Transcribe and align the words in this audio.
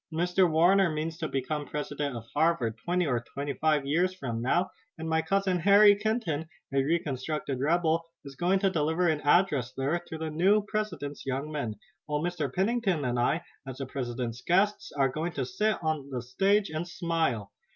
Mr. 0.11 0.49
Warner 0.49 0.89
means 0.89 1.19
to 1.19 1.27
become 1.27 1.67
president 1.67 2.15
of 2.17 2.25
Harvard, 2.33 2.75
twenty 2.75 3.05
or 3.05 3.19
twenty 3.35 3.53
five 3.53 3.85
years 3.85 4.15
from 4.15 4.41
now, 4.41 4.71
and 4.97 5.07
my 5.07 5.21
cousin 5.21 5.59
Harry 5.59 5.95
Kenton, 5.95 6.47
a 6.73 6.81
reconstructed 6.81 7.59
rebel, 7.59 8.03
is 8.25 8.35
going 8.35 8.57
to 8.61 8.71
deliver 8.71 9.07
an 9.07 9.21
address 9.21 9.71
there 9.77 10.01
to 10.07 10.17
the 10.17 10.31
new 10.31 10.65
president's 10.67 11.23
young 11.23 11.51
men, 11.51 11.75
while 12.07 12.19
Mr. 12.23 12.51
Pennington 12.51 13.05
and 13.05 13.19
I, 13.19 13.43
as 13.67 13.77
the 13.77 13.85
president's 13.85 14.41
guests, 14.41 14.91
are 14.93 15.07
going 15.07 15.33
to 15.33 15.45
sit 15.45 15.77
on 15.83 16.09
the 16.09 16.23
stage 16.23 16.71
and 16.71 16.87
smile. 16.87 17.51